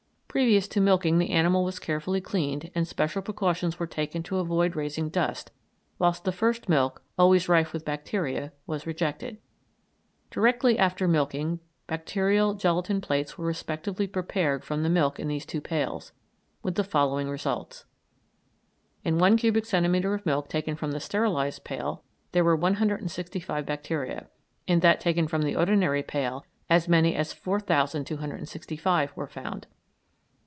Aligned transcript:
Previous 0.33 0.65
to 0.69 0.79
milking 0.79 1.17
the 1.17 1.31
animal 1.31 1.65
was 1.65 1.77
carefully 1.77 2.21
cleaned, 2.21 2.71
and 2.73 2.87
special 2.87 3.21
precautions 3.21 3.77
were 3.77 3.85
taken 3.85 4.23
to 4.23 4.37
avoid 4.37 4.77
raising 4.77 5.09
dust, 5.09 5.51
whilst 5.99 6.23
the 6.23 6.31
first 6.31 6.69
milk, 6.69 7.03
always 7.17 7.49
rife 7.49 7.73
with 7.73 7.83
bacteria, 7.83 8.53
was 8.65 8.87
rejected. 8.87 9.39
Directly 10.29 10.79
after 10.79 11.05
milking 11.05 11.59
bacterial 11.85 12.53
gelatine 12.53 13.01
plates 13.01 13.37
were 13.37 13.45
respectively 13.45 14.07
prepared 14.07 14.63
from 14.63 14.83
the 14.83 14.89
milk 14.89 15.19
in 15.19 15.27
these 15.27 15.45
two 15.45 15.59
pails, 15.59 16.13
with 16.63 16.75
the 16.75 16.85
following 16.85 17.27
results: 17.29 17.83
In 19.03 19.17
one 19.17 19.35
cubic 19.35 19.65
centimetre 19.65 20.13
of 20.13 20.25
milk 20.25 20.47
taken 20.47 20.77
from 20.77 20.93
the 20.93 21.01
sterilised 21.01 21.65
pail 21.65 22.05
there 22.31 22.45
were 22.45 22.55
165 22.55 23.65
bacteria; 23.65 24.29
in 24.65 24.79
that 24.79 25.01
taken 25.01 25.27
from 25.27 25.41
the 25.41 25.57
ordinary 25.57 26.01
pail 26.03 26.45
as 26.69 26.87
many 26.87 27.15
as 27.17 27.33
4,265 27.33 29.11
were 29.17 29.27
found. 29.27 29.67